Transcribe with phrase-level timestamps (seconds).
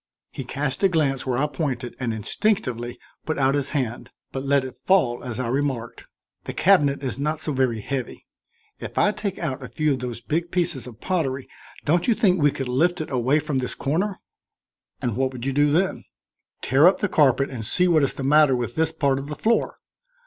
[0.31, 4.63] He cast a glance where I pointed and instinctively put out his hand, but let
[4.65, 6.05] it fall as I remarked:
[6.45, 8.25] "The cabinet is not so very heavy.
[8.79, 11.47] If I take out a few of those big pieces of pottery,
[11.85, 14.19] don't you think we could lift it away from this corner?"
[15.03, 16.05] "And what would you do then?"
[16.63, 19.35] "Tear up the carpet and see what is the matter with this part of the
[19.35, 19.77] floor.